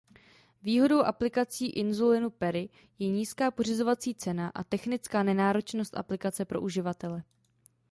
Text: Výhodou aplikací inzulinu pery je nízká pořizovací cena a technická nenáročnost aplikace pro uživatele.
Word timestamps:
Výhodou 0.63 0.99
aplikací 1.01 1.69
inzulinu 1.69 2.29
pery 2.29 2.69
je 2.99 3.07
nízká 3.07 3.51
pořizovací 3.51 4.15
cena 4.15 4.49
a 4.55 4.63
technická 4.63 5.23
nenáročnost 5.23 5.97
aplikace 5.97 6.45
pro 6.45 6.61
uživatele. 6.61 7.23